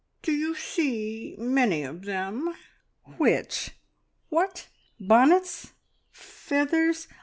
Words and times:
"Do 0.23 0.31
you 0.31 0.55
see 0.55 1.35
many 1.37 1.83
of 1.83 2.05
them?" 2.05 2.55
"Which? 3.17 3.69
What? 4.29 4.67
Bonnets? 4.99 5.73
Feathers? 6.09 7.07